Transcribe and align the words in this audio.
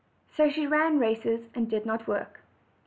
So 0.35 0.49
she 0.49 0.65
ran 0.65 0.97
races, 0.97 1.41
and 1.53 1.69
did 1.69 1.85
not 1.85 2.07
work. 2.07 2.39